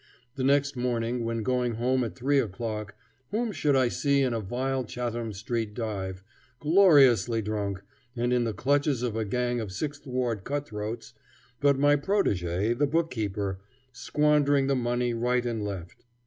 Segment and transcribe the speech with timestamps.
[0.35, 2.95] The next morning, when going home at three o'clock,
[3.29, 6.23] whom should I see in a vile Chatham Street dive,
[6.59, 7.83] gloriously drunk,
[8.15, 11.13] and in the clutches of a gang of Sixth Ward cutthroats,
[11.59, 13.59] but my protege, the bookkeeper,
[13.91, 16.03] squandering money right and left.